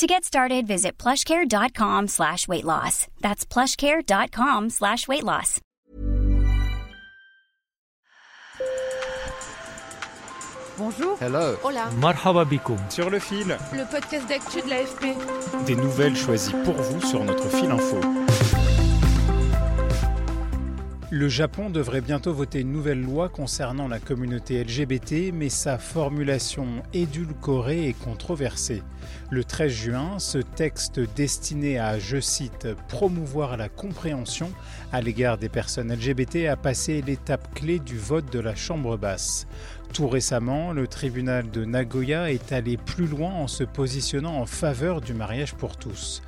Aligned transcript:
To 0.00 0.06
get 0.06 0.24
started, 0.24 0.66
visit 0.66 0.96
plushcare.com 0.96 2.08
slash 2.08 2.48
weight 2.48 2.64
loss. 2.64 3.06
That's 3.20 3.44
plushcare.com 3.44 4.70
slash 4.70 5.06
weight 5.06 5.24
loss. 5.24 5.60
Bonjour. 10.78 11.18
Hello. 11.20 11.58
Hola. 11.62 11.90
Marhaba 12.00 12.46
bikoum. 12.46 12.78
Sur 12.88 13.10
le 13.10 13.18
fil, 13.18 13.58
Le 13.74 13.84
podcast 13.90 14.26
d'actu 14.26 14.62
de 14.62 14.70
l'AFP. 14.70 15.66
des 15.66 15.76
nouvelles 15.76 16.16
choisies 16.16 16.54
pour 16.64 16.76
vous 16.76 17.06
sur 17.06 17.22
notre 17.22 17.50
fil 17.50 17.70
info. 17.70 18.00
Le 21.12 21.28
Japon 21.28 21.70
devrait 21.70 22.02
bientôt 22.02 22.32
voter 22.32 22.60
une 22.60 22.70
nouvelle 22.70 23.02
loi 23.02 23.28
concernant 23.28 23.88
la 23.88 23.98
communauté 23.98 24.62
LGBT, 24.62 25.32
mais 25.34 25.48
sa 25.48 25.76
formulation 25.76 26.84
édulcorée 26.92 27.88
et 27.88 27.94
controversée. 27.94 28.84
Le 29.28 29.42
13 29.42 29.72
juin, 29.72 30.18
ce 30.20 30.38
texte 30.38 31.00
destiné 31.16 31.80
à, 31.80 31.98
je 31.98 32.20
cite, 32.20 32.68
promouvoir 32.86 33.56
la 33.56 33.68
compréhension 33.68 34.52
à 34.92 35.00
l'égard 35.00 35.36
des 35.36 35.48
personnes 35.48 35.92
LGBT 35.92 36.46
a 36.46 36.56
passé 36.56 37.02
l'étape 37.04 37.56
clé 37.56 37.80
du 37.80 37.98
vote 37.98 38.32
de 38.32 38.38
la 38.38 38.54
Chambre 38.54 38.96
basse. 38.96 39.48
Tout 39.92 40.08
récemment, 40.08 40.72
le 40.72 40.86
tribunal 40.86 41.50
de 41.50 41.64
Nagoya 41.64 42.30
est 42.30 42.52
allé 42.52 42.76
plus 42.76 43.08
loin 43.08 43.32
en 43.32 43.48
se 43.48 43.64
positionnant 43.64 44.40
en 44.40 44.46
faveur 44.46 45.00
du 45.00 45.14
mariage 45.14 45.54
pour 45.54 45.76
tous. 45.76 46.22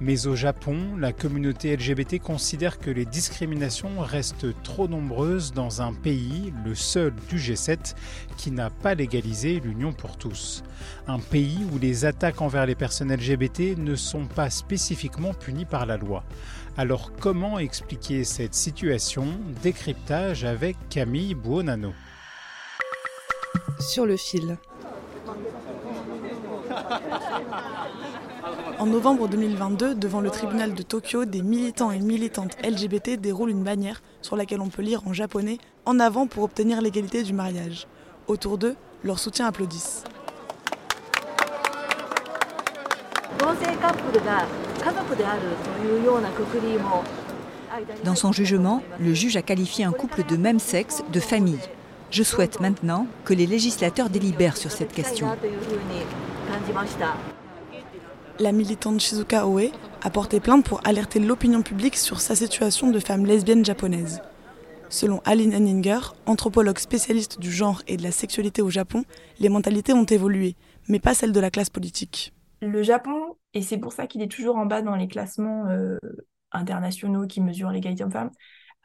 Mais 0.00 0.28
au 0.28 0.36
Japon, 0.36 0.96
la 0.96 1.12
communauté 1.12 1.76
LGBT 1.76 2.20
considère 2.20 2.78
que 2.78 2.90
les 2.90 3.04
discriminations 3.04 3.98
restent 3.98 4.46
trop 4.62 4.86
nombreuses 4.86 5.52
dans 5.52 5.82
un 5.82 5.92
pays, 5.92 6.52
le 6.64 6.76
seul 6.76 7.12
du 7.28 7.38
G7, 7.38 7.96
qui 8.36 8.52
n'a 8.52 8.70
pas 8.70 8.94
légalisé 8.94 9.58
l'union 9.58 9.92
pour 9.92 10.16
tous. 10.16 10.62
Un 11.08 11.18
pays 11.18 11.58
où 11.72 11.78
les 11.78 12.04
attaques 12.04 12.40
envers 12.40 12.66
les 12.66 12.76
personnes 12.76 13.12
LGBT 13.12 13.76
ne 13.76 13.96
sont 13.96 14.26
pas 14.26 14.48
spécifiquement 14.48 15.34
punies 15.34 15.64
par 15.64 15.86
la 15.86 15.96
loi. 15.96 16.22
Alors 16.76 17.10
comment 17.18 17.58
expliquer 17.58 18.22
cette 18.22 18.54
situation? 18.54 19.26
Décryptage 19.64 20.44
avec 20.44 20.76
Camille 20.88 21.34
Buonanno. 21.34 21.92
Sur 23.80 24.06
le 24.06 24.16
fil. 24.16 24.58
En 28.78 28.86
novembre 28.86 29.28
2022, 29.28 29.94
devant 29.94 30.20
le 30.20 30.30
tribunal 30.30 30.74
de 30.74 30.82
Tokyo, 30.82 31.24
des 31.24 31.42
militants 31.42 31.90
et 31.90 31.98
militantes 31.98 32.56
LGBT 32.64 33.20
déroulent 33.20 33.50
une 33.50 33.62
bannière 33.62 34.02
sur 34.22 34.36
laquelle 34.36 34.60
on 34.60 34.68
peut 34.68 34.82
lire 34.82 35.02
en 35.06 35.12
japonais 35.12 35.58
En 35.84 36.00
avant 36.00 36.26
pour 36.26 36.44
obtenir 36.44 36.80
l'égalité 36.80 37.22
du 37.22 37.32
mariage. 37.32 37.86
Autour 38.26 38.58
d'eux, 38.58 38.76
leurs 39.04 39.18
soutiens 39.18 39.46
applaudissent. 39.46 40.04
Dans 48.04 48.14
son 48.14 48.32
jugement, 48.32 48.82
le 48.98 49.14
juge 49.14 49.36
a 49.36 49.42
qualifié 49.42 49.84
un 49.84 49.92
couple 49.92 50.24
de 50.24 50.36
même 50.36 50.58
sexe 50.58 51.02
de 51.12 51.20
famille. 51.20 51.60
Je 52.10 52.22
souhaite 52.22 52.60
maintenant 52.60 53.06
que 53.24 53.34
les 53.34 53.46
législateurs 53.46 54.08
délibèrent 54.08 54.56
sur 54.56 54.70
cette 54.70 54.92
question. 54.92 55.28
La 58.38 58.52
militante 58.52 59.00
Shizuka 59.00 59.46
Oe 59.46 59.70
a 60.02 60.10
porté 60.10 60.40
plainte 60.40 60.64
pour 60.64 60.80
alerter 60.86 61.18
l'opinion 61.18 61.62
publique 61.62 61.96
sur 61.96 62.20
sa 62.20 62.34
situation 62.34 62.90
de 62.90 62.98
femme 62.98 63.26
lesbienne 63.26 63.64
japonaise. 63.64 64.22
Selon 64.88 65.20
Aline 65.26 65.54
Henninger, 65.54 66.14
anthropologue 66.24 66.78
spécialiste 66.78 67.40
du 67.40 67.52
genre 67.52 67.82
et 67.88 67.98
de 67.98 68.02
la 68.02 68.10
sexualité 68.10 68.62
au 68.62 68.70
Japon, 68.70 69.04
les 69.38 69.50
mentalités 69.50 69.92
ont 69.92 70.04
évolué, 70.04 70.56
mais 70.88 71.00
pas 71.00 71.12
celles 71.12 71.32
de 71.32 71.40
la 71.40 71.50
classe 71.50 71.68
politique. 71.68 72.32
Le 72.62 72.82
Japon, 72.82 73.36
et 73.52 73.60
c'est 73.60 73.76
pour 73.76 73.92
ça 73.92 74.06
qu'il 74.06 74.22
est 74.22 74.30
toujours 74.30 74.56
en 74.56 74.64
bas 74.64 74.80
dans 74.80 74.96
les 74.96 75.08
classements 75.08 75.66
euh, 75.66 75.98
internationaux 76.52 77.26
qui 77.26 77.42
mesurent 77.42 77.70
l'égalité 77.70 78.02
hommes-femmes, 78.02 78.30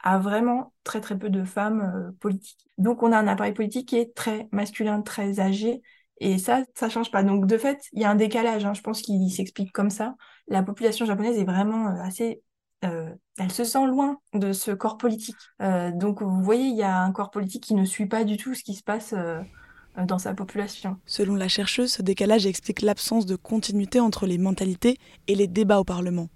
a 0.04 0.18
vraiment 0.18 0.72
très 0.84 1.00
très 1.00 1.18
peu 1.18 1.30
de 1.30 1.44
femmes 1.44 1.80
euh, 1.80 2.12
politiques. 2.20 2.68
Donc 2.78 3.02
on 3.02 3.10
a 3.10 3.18
un 3.18 3.26
appareil 3.26 3.54
politique 3.54 3.88
qui 3.88 3.96
est 3.96 4.14
très 4.14 4.48
masculin, 4.52 5.00
très 5.00 5.40
âgé, 5.40 5.82
et 6.18 6.38
ça, 6.38 6.62
ça 6.74 6.88
change 6.88 7.10
pas. 7.10 7.24
Donc 7.24 7.46
de 7.46 7.58
fait, 7.58 7.80
il 7.92 8.02
y 8.02 8.04
a 8.04 8.10
un 8.10 8.14
décalage, 8.14 8.64
hein, 8.64 8.74
je 8.74 8.82
pense 8.82 9.02
qu'il 9.02 9.28
s'explique 9.32 9.72
comme 9.72 9.90
ça. 9.90 10.14
La 10.46 10.62
population 10.62 11.06
japonaise 11.06 11.38
est 11.38 11.44
vraiment 11.44 11.88
euh, 11.88 12.02
assez... 12.02 12.42
euh, 12.84 13.10
elle 13.38 13.50
se 13.50 13.64
sent 13.64 13.86
loin 13.86 14.18
de 14.34 14.52
ce 14.52 14.70
corps 14.70 14.98
politique. 14.98 15.36
Donc 15.58 16.22
vous 16.22 16.42
voyez, 16.42 16.66
il 16.66 16.76
y 16.76 16.82
a 16.84 17.00
un 17.00 17.10
corps 17.10 17.30
politique 17.30 17.64
qui 17.64 17.74
ne 17.74 17.84
suit 17.84 18.06
pas 18.06 18.24
du 18.24 18.36
tout 18.36 18.54
ce 18.54 18.62
qui 18.62 18.74
se 18.74 18.82
passe 18.82 19.12
dans 19.96 20.18
sa 20.18 20.34
population. 20.34 20.98
Selon 21.06 21.34
la 21.34 21.48
chercheuse, 21.48 21.94
ce 21.94 22.02
décalage 22.02 22.46
explique 22.46 22.82
l'absence 22.82 23.26
de 23.26 23.34
continuité 23.36 23.98
entre 23.98 24.26
les 24.26 24.38
mentalités 24.38 24.98
et 25.26 25.34
les 25.34 25.48
débats 25.48 25.80
au 25.80 25.84
Parlement. 25.84 26.28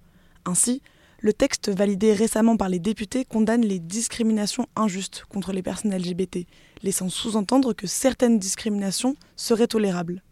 Ainsi, 0.45 0.83
le 1.21 1.33
texte 1.33 1.69
validé 1.69 2.13
récemment 2.13 2.57
par 2.57 2.69
les 2.69 2.79
députés 2.79 3.25
condamne 3.25 3.63
les 3.63 3.81
discriminations 3.81 4.67
injustes 4.77 5.25
contre 5.29 5.53
les 5.53 5.63
personnes 5.63 5.97
LGBT, 5.97 6.47
laissant 6.85 7.09
sous-entendre 7.09 7.73
que 7.73 7.89
certaines 7.89 8.39
discriminations 8.39 9.17
seraient 9.35 9.67
tolérables. 9.67 10.23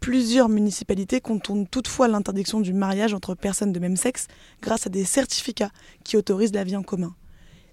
Plusieurs 0.00 0.50
municipalités 0.50 1.20
contournent 1.20 1.66
toutefois 1.66 2.08
l'interdiction 2.08 2.60
du 2.60 2.74
mariage 2.74 3.14
entre 3.14 3.34
personnes 3.34 3.72
de 3.72 3.78
même 3.78 3.96
sexe 3.96 4.26
grâce 4.60 4.86
à 4.86 4.90
des 4.90 5.04
certificats 5.04 5.70
qui 6.04 6.16
autorisent 6.16 6.52
la 6.52 6.64
vie 6.64 6.76
en 6.76 6.82
commun. 6.82 7.14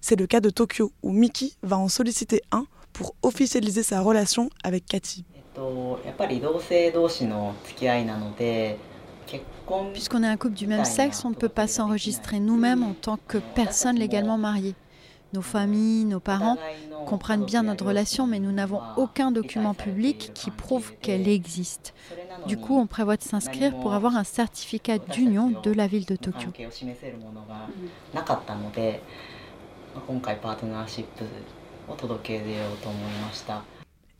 C'est 0.00 0.18
le 0.18 0.26
cas 0.26 0.40
de 0.40 0.48
Tokyo 0.48 0.92
où 1.02 1.12
Miki 1.12 1.56
va 1.62 1.76
en 1.76 1.88
solliciter 1.88 2.40
un 2.52 2.64
pour 2.94 3.14
officialiser 3.22 3.82
sa 3.82 4.00
relation 4.00 4.48
avec 4.64 4.86
Cathy. 4.86 5.24
Puisqu'on 9.92 10.22
est 10.22 10.28
un 10.28 10.36
couple 10.36 10.54
du 10.54 10.66
même 10.66 10.84
sexe, 10.84 11.24
on 11.24 11.30
ne 11.30 11.34
peut 11.34 11.48
pas 11.48 11.66
s'enregistrer 11.66 12.40
nous-mêmes 12.40 12.82
en 12.82 12.94
tant 12.94 13.18
que 13.28 13.38
personne 13.38 13.96
légalement 13.96 14.38
mariée. 14.38 14.74
Nos 15.32 15.42
familles, 15.42 16.04
nos 16.06 16.18
parents 16.18 16.56
comprennent 17.06 17.44
bien 17.44 17.62
notre 17.62 17.86
relation, 17.86 18.26
mais 18.26 18.40
nous 18.40 18.50
n'avons 18.50 18.80
aucun 18.96 19.30
document 19.30 19.74
public 19.74 20.32
qui 20.34 20.50
prouve 20.50 20.92
qu'elle 21.00 21.28
existe. 21.28 21.94
Du 22.46 22.56
coup, 22.56 22.76
on 22.76 22.86
prévoit 22.86 23.16
de 23.16 23.22
s'inscrire 23.22 23.78
pour 23.78 23.94
avoir 23.94 24.16
un 24.16 24.24
certificat 24.24 24.98
d'union 24.98 25.52
de 25.62 25.70
la 25.70 25.86
ville 25.86 26.04
de 26.04 26.16
Tokyo. 26.16 26.50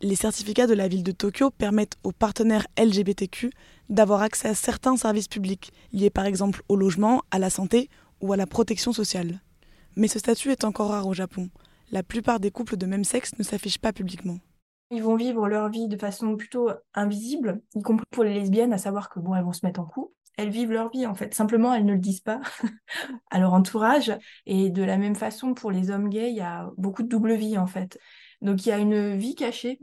Les 0.03 0.15
certificats 0.15 0.65
de 0.65 0.73
la 0.73 0.87
ville 0.87 1.03
de 1.03 1.11
Tokyo 1.11 1.51
permettent 1.51 1.97
aux 2.03 2.11
partenaires 2.11 2.65
LGBTQ 2.75 3.51
d'avoir 3.89 4.23
accès 4.23 4.49
à 4.49 4.55
certains 4.55 4.97
services 4.97 5.27
publics, 5.27 5.71
liés 5.93 6.09
par 6.09 6.25
exemple 6.25 6.63
au 6.69 6.75
logement, 6.75 7.21
à 7.29 7.37
la 7.37 7.51
santé 7.51 7.87
ou 8.19 8.33
à 8.33 8.37
la 8.37 8.47
protection 8.47 8.93
sociale. 8.93 9.41
Mais 9.95 10.07
ce 10.07 10.17
statut 10.17 10.49
est 10.49 10.63
encore 10.63 10.89
rare 10.89 11.05
au 11.05 11.13
Japon. 11.13 11.49
La 11.91 12.01
plupart 12.01 12.39
des 12.39 12.49
couples 12.49 12.77
de 12.77 12.87
même 12.87 13.03
sexe 13.03 13.37
ne 13.37 13.43
s'affichent 13.43 13.77
pas 13.77 13.93
publiquement. 13.93 14.39
Ils 14.89 15.03
vont 15.03 15.15
vivre 15.15 15.47
leur 15.47 15.69
vie 15.69 15.87
de 15.87 15.97
façon 15.97 16.35
plutôt 16.35 16.71
invisible, 16.95 17.61
y 17.75 17.83
compris 17.83 18.05
pour 18.09 18.23
les 18.23 18.33
lesbiennes, 18.33 18.73
à 18.73 18.79
savoir 18.79 19.07
que 19.07 19.19
bon, 19.19 19.35
elles 19.35 19.43
vont 19.43 19.53
se 19.53 19.65
mettre 19.65 19.81
en 19.81 19.85
couple. 19.85 20.13
Elles 20.35 20.49
vivent 20.49 20.71
leur 20.71 20.89
vie 20.89 21.05
en 21.05 21.13
fait. 21.13 21.35
Simplement, 21.35 21.75
elles 21.75 21.85
ne 21.85 21.93
le 21.93 21.99
disent 21.99 22.21
pas 22.21 22.41
à 23.29 23.39
leur 23.39 23.53
entourage. 23.53 24.11
Et 24.47 24.71
de 24.71 24.81
la 24.81 24.97
même 24.97 25.15
façon, 25.15 25.53
pour 25.53 25.69
les 25.69 25.91
hommes 25.91 26.09
gays, 26.09 26.31
il 26.31 26.37
y 26.37 26.41
a 26.41 26.71
beaucoup 26.77 27.03
de 27.03 27.07
double 27.07 27.35
vie 27.35 27.59
en 27.59 27.67
fait. 27.67 27.99
Donc 28.41 28.65
il 28.65 28.69
y 28.69 28.71
a 28.71 28.77
une 28.79 29.15
vie 29.17 29.35
cachée 29.35 29.79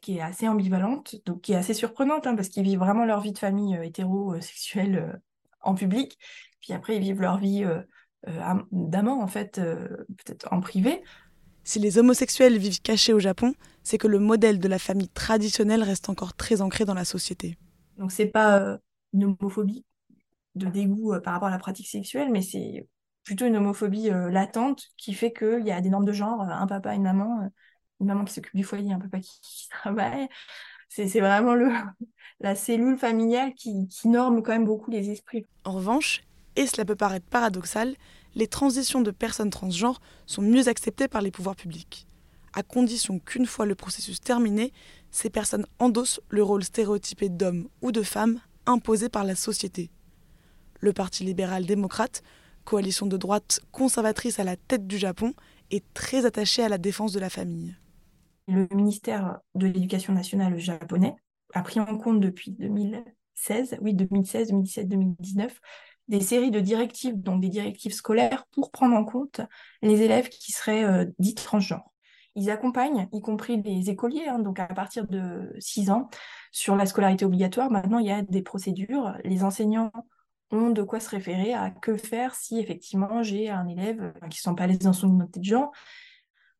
qui 0.00 0.18
est 0.18 0.20
assez 0.20 0.48
ambivalente, 0.48 1.16
donc 1.26 1.40
qui 1.42 1.52
est 1.52 1.56
assez 1.56 1.74
surprenante, 1.74 2.26
hein, 2.26 2.36
parce 2.36 2.48
qu'ils 2.48 2.62
vivent 2.62 2.78
vraiment 2.78 3.04
leur 3.04 3.20
vie 3.20 3.32
de 3.32 3.38
famille 3.38 3.76
euh, 3.76 3.82
hétérosexuelle 3.84 4.96
euh, 4.96 5.16
en 5.62 5.74
public, 5.74 6.18
puis 6.60 6.72
après 6.72 6.96
ils 6.96 7.02
vivent 7.02 7.20
leur 7.20 7.38
vie 7.38 7.64
euh, 7.64 7.82
euh, 8.28 8.40
am- 8.40 8.66
d'amant 8.70 9.22
en 9.22 9.26
fait, 9.26 9.54
peut-être 9.56 10.52
en 10.52 10.60
privé. 10.60 11.02
Si 11.64 11.78
les 11.80 11.98
homosexuels 11.98 12.58
vivent 12.58 12.80
cachés 12.80 13.12
au 13.12 13.18
Japon, 13.18 13.54
c'est 13.82 13.98
que 13.98 14.06
le 14.06 14.20
modèle 14.20 14.60
de 14.60 14.68
la 14.68 14.78
famille 14.78 15.08
traditionnelle 15.08 15.82
reste 15.82 16.08
encore 16.08 16.34
très 16.34 16.60
ancré 16.62 16.84
dans 16.84 16.94
la 16.94 17.04
société. 17.04 17.56
Donc 17.98 18.12
c'est 18.12 18.26
pas 18.26 18.78
une 19.12 19.24
homophobie 19.24 19.84
de 20.54 20.66
dégoût 20.66 21.14
par 21.22 21.34
rapport 21.34 21.48
à 21.48 21.52
la 21.52 21.58
pratique 21.58 21.88
sexuelle, 21.88 22.30
mais 22.30 22.42
c'est 22.42 22.88
plutôt 23.24 23.46
une 23.46 23.56
homophobie 23.56 24.10
latente 24.10 24.84
qui 24.96 25.14
fait 25.14 25.32
qu'il 25.32 25.66
y 25.66 25.72
a 25.72 25.80
des 25.80 25.90
normes 25.90 26.04
de 26.04 26.12
genre, 26.12 26.40
un 26.42 26.66
papa, 26.66 26.94
une 26.94 27.02
maman, 27.02 27.50
une 28.00 28.06
maman 28.06 28.24
qui 28.24 28.34
s'occupe 28.34 28.56
du 28.56 28.64
foyer, 28.64 28.92
un 28.92 28.98
papa 28.98 29.20
qui, 29.20 29.40
qui 29.42 29.68
travaille. 29.68 30.28
C'est 30.88 31.20
vraiment 31.20 31.54
le, 31.54 31.70
la 32.40 32.54
cellule 32.54 32.96
familiale 32.96 33.54
qui, 33.54 33.88
qui 33.88 34.08
norme 34.08 34.42
quand 34.42 34.52
même 34.52 34.64
beaucoup 34.64 34.90
les 34.90 35.10
esprits. 35.10 35.46
En 35.64 35.72
revanche, 35.72 36.22
et 36.56 36.66
cela 36.66 36.84
peut 36.84 36.96
paraître 36.96 37.26
paradoxal, 37.26 37.94
les 38.34 38.46
transitions 38.46 39.00
de 39.00 39.10
personnes 39.10 39.50
transgenres 39.50 40.00
sont 40.26 40.42
mieux 40.42 40.68
acceptées 40.68 41.08
par 41.08 41.22
les 41.22 41.30
pouvoirs 41.30 41.56
publics, 41.56 42.06
à 42.54 42.62
condition 42.62 43.18
qu'une 43.18 43.46
fois 43.46 43.66
le 43.66 43.74
processus 43.74 44.20
terminé, 44.20 44.72
ces 45.10 45.30
personnes 45.30 45.66
endossent 45.78 46.20
le 46.28 46.42
rôle 46.42 46.64
stéréotypé 46.64 47.28
d'homme 47.28 47.68
ou 47.82 47.92
de 47.92 48.02
femme 48.02 48.40
imposé 48.66 49.08
par 49.08 49.24
la 49.24 49.34
société. 49.34 49.90
Le 50.80 50.92
Parti 50.92 51.24
libéral 51.24 51.64
démocrate, 51.64 52.22
coalition 52.64 53.06
de 53.06 53.16
droite 53.16 53.60
conservatrice 53.72 54.38
à 54.38 54.44
la 54.44 54.56
tête 54.56 54.86
du 54.86 54.98
Japon, 54.98 55.32
est 55.70 55.84
très 55.94 56.26
attaché 56.26 56.62
à 56.62 56.68
la 56.68 56.78
défense 56.78 57.12
de 57.12 57.20
la 57.20 57.30
famille. 57.30 57.74
Le 58.48 58.66
ministère 58.72 59.40
de 59.54 59.66
l'Éducation 59.66 60.12
nationale 60.12 60.58
japonais 60.58 61.14
a 61.54 61.62
pris 61.62 61.80
en 61.80 61.98
compte 61.98 62.20
depuis 62.20 62.52
2016, 62.52 63.78
oui 63.80 63.94
2016, 63.94 64.48
2017, 64.48 64.88
2019, 64.88 65.60
des 66.08 66.20
séries 66.20 66.50
de 66.50 66.60
directives, 66.60 67.20
donc 67.20 67.40
des 67.40 67.48
directives 67.48 67.92
scolaires, 67.92 68.46
pour 68.52 68.70
prendre 68.70 68.94
en 68.94 69.04
compte 69.04 69.40
les 69.82 70.02
élèves 70.02 70.28
qui 70.28 70.52
seraient 70.52 70.84
euh, 70.84 71.06
dits 71.18 71.34
transgenres. 71.34 71.92
Ils 72.36 72.50
accompagnent, 72.50 73.08
y 73.12 73.20
compris 73.20 73.60
les 73.62 73.88
écoliers, 73.88 74.28
hein, 74.28 74.38
donc 74.38 74.60
à 74.60 74.66
partir 74.66 75.06
de 75.06 75.54
6 75.58 75.90
ans, 75.90 76.10
sur 76.52 76.76
la 76.76 76.84
scolarité 76.84 77.24
obligatoire. 77.24 77.70
Maintenant, 77.70 77.98
il 77.98 78.06
y 78.06 78.12
a 78.12 78.22
des 78.22 78.42
procédures. 78.42 79.16
Les 79.24 79.42
enseignants 79.42 79.90
ont 80.50 80.70
de 80.70 80.82
quoi 80.82 81.00
se 81.00 81.08
référer 81.08 81.54
à 81.54 81.70
que 81.70 81.96
faire 81.96 82.34
si 82.34 82.58
effectivement 82.58 83.22
j'ai 83.22 83.48
un 83.48 83.66
élève 83.66 84.12
qui 84.20 84.26
ne 84.26 84.32
se 84.34 84.42
sent 84.42 84.54
pas 84.56 84.64
à 84.64 84.66
l'aise 84.66 84.78
dans 84.80 84.92
son 84.92 85.14
identité 85.14 85.40
de 85.40 85.44
genre. 85.44 85.72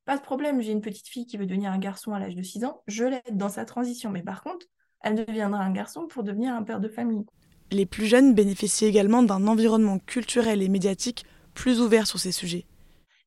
Pas 0.06 0.16
de 0.16 0.22
problème, 0.22 0.62
j'ai 0.62 0.70
une 0.70 0.80
petite 0.80 1.08
fille 1.08 1.26
qui 1.26 1.36
veut 1.36 1.46
devenir 1.46 1.72
un 1.72 1.78
garçon 1.78 2.14
à 2.14 2.20
l'âge 2.20 2.36
de 2.36 2.42
6 2.42 2.64
ans, 2.64 2.80
je 2.86 3.04
l'aide 3.04 3.36
dans 3.36 3.48
sa 3.48 3.64
transition. 3.64 4.10
Mais 4.10 4.22
par 4.22 4.44
contre, 4.44 4.64
elle 5.02 5.16
deviendra 5.16 5.60
un 5.60 5.72
garçon 5.72 6.06
pour 6.06 6.22
devenir 6.22 6.54
un 6.54 6.62
père 6.62 6.78
de 6.78 6.88
famille. 6.88 7.24
Les 7.72 7.86
plus 7.86 8.06
jeunes 8.06 8.32
bénéficient 8.32 8.86
également 8.86 9.24
d'un 9.24 9.48
environnement 9.48 9.98
culturel 9.98 10.62
et 10.62 10.68
médiatique 10.68 11.26
plus 11.54 11.80
ouvert 11.80 12.06
sur 12.06 12.20
ces 12.20 12.30
sujets. 12.30 12.66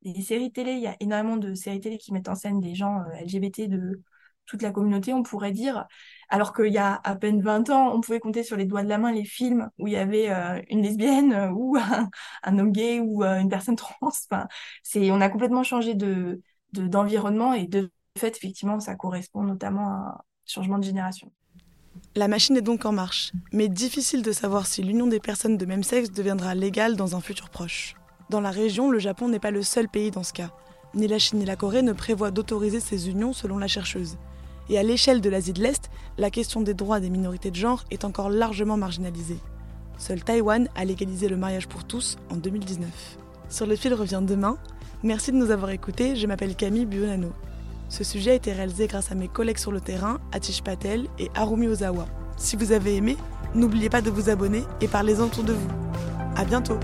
Les 0.04 0.22
séries 0.22 0.54
télé, 0.54 0.72
il 0.72 0.80
y 0.80 0.88
a 0.88 0.96
énormément 1.02 1.36
de 1.36 1.54
séries 1.54 1.82
télé 1.82 1.98
qui 1.98 2.14
mettent 2.14 2.30
en 2.30 2.36
scène 2.36 2.62
des 2.62 2.76
gens 2.76 3.02
euh, 3.02 3.26
LGBT 3.26 3.68
de 3.68 4.02
toute 4.46 4.62
la 4.62 4.72
communauté, 4.72 5.14
on 5.14 5.22
pourrait 5.22 5.52
dire. 5.52 5.86
Alors 6.30 6.54
qu'il 6.54 6.72
y 6.72 6.78
a 6.78 7.02
à 7.04 7.16
peine 7.18 7.42
20 7.42 7.70
ans, 7.72 7.94
on 7.94 8.00
pouvait 8.00 8.22
compter 8.22 8.44
sur 8.44 8.56
les 8.56 8.66
doigts 8.66 8.84
de 8.84 8.90
la 8.90 8.98
main 8.98 9.12
les 9.12 9.26
films 9.26 9.70
où 9.78 9.88
il 9.88 9.94
y 9.94 9.98
avait 9.98 10.30
euh, 10.30 10.62
une 10.70 10.82
lesbienne 10.82 11.34
euh, 11.34 11.50
ou 11.54 11.76
un, 11.76 12.58
homme 12.58 12.72
gay 12.72 13.02
ou 13.02 13.24
une 13.24 13.50
personne 13.50 13.76
trans. 13.76 13.96
Enfin, 14.02 14.48
c'est, 14.82 15.12
on 15.12 15.20
a 15.20 15.28
complètement 15.28 15.64
changé 15.64 15.94
de, 15.94 16.42
d'environnement 16.74 17.54
et 17.54 17.68
de 17.68 17.92
fait, 18.18 18.36
effectivement, 18.36 18.80
ça 18.80 18.96
correspond 18.96 19.44
notamment 19.44 19.88
à 19.88 19.94
un 19.94 20.22
changement 20.46 20.78
de 20.78 20.84
génération. 20.84 21.32
La 22.16 22.28
machine 22.28 22.58
est 22.58 22.62
donc 22.62 22.86
en 22.86 22.92
marche, 22.92 23.32
mais 23.52 23.68
difficile 23.68 24.22
de 24.22 24.32
savoir 24.32 24.68
si 24.68 24.84
l'union 24.84 25.08
des 25.08 25.20
personnes 25.20 25.58
de 25.58 25.66
même 25.66 25.84
sexe 25.84 26.12
deviendra 26.12 26.56
légale 26.56 26.96
dans 26.96 27.16
un 27.16 27.22
futur 27.22 27.50
proche. 27.50 27.96
Dans 28.30 28.42
la 28.42 28.52
région, 28.52 28.92
le 28.92 29.00
Japon 29.00 29.28
n'est 29.28 29.40
pas 29.40 29.52
le 29.52 29.64
seul 29.64 29.88
pays 29.88 30.12
dans 30.12 30.24
ce 30.24 30.34
cas. 30.34 30.52
Ni 30.96 31.08
la 31.08 31.20
Chine 31.20 31.40
ni 31.40 31.46
la 31.46 31.56
Corée 31.56 31.82
ne 31.82 31.94
prévoient 31.94 32.32
d'autoriser 32.32 32.80
ces 32.80 33.10
unions 33.10 33.34
selon 33.34 33.58
la 33.58 33.68
chercheuse. 33.68 34.18
Et 34.70 34.78
à 34.78 34.84
l'échelle 34.84 35.22
de 35.22 35.30
l'Asie 35.30 35.54
de 35.54 35.62
l'Est, 35.62 35.90
la 36.18 36.30
question 36.30 36.62
des 36.62 36.74
droits 36.74 37.00
des 37.00 37.10
minorités 37.10 37.52
de 37.52 37.56
genre 37.56 37.84
est 37.90 38.06
encore 38.06 38.30
largement 38.30 38.78
marginalisée. 38.78 39.40
Seul 39.98 40.24
Taïwan 40.24 40.70
a 40.76 40.86
légalisé 40.86 41.28
le 41.28 41.38
mariage 41.38 41.68
pour 41.68 41.84
tous 41.86 42.18
en 42.30 42.38
2019. 42.38 43.18
Sur 43.50 43.66
le 43.66 43.76
fil 43.76 43.94
revient 43.94 44.22
demain. 44.22 44.58
Merci 45.02 45.32
de 45.32 45.38
nous 45.38 45.50
avoir 45.50 45.72
écoutés, 45.72 46.16
je 46.16 46.28
m'appelle 46.28 46.56
Camille 46.56 46.86
Buonanno. 46.86 47.32
Ce 47.90 48.04
sujet 48.04 48.32
a 48.32 48.36
été 48.36 48.54
réalisé 48.54 48.86
grâce 48.86 49.12
à 49.12 49.16
mes 49.16 49.28
collègues 49.28 49.58
sur 49.58 49.72
le 49.72 49.82
terrain, 49.82 50.20
Atish 50.32 50.62
Patel 50.62 51.08
et 51.18 51.30
Harumi 51.34 51.68
Ozawa. 51.68 52.06
Si 52.38 52.56
vous 52.56 52.72
avez 52.72 52.96
aimé, 52.96 53.18
n'oubliez 53.56 53.90
pas 53.90 54.02
de 54.02 54.12
vous 54.12 54.30
abonner 54.30 54.64
et 54.82 54.88
parlez-en 54.88 55.26
autour 55.26 55.44
de 55.44 55.54
vous. 55.54 55.70
À 56.36 56.46
bientôt! 56.46 56.78